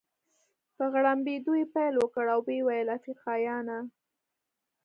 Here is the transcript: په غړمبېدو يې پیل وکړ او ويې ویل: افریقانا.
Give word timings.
په 0.75 0.83
غړمبېدو 0.93 1.53
يې 1.59 1.65
پیل 1.73 1.93
وکړ 1.97 2.25
او 2.33 2.39
ويې 2.47 2.61
ویل: 2.65 2.87
افریقانا. 2.97 3.77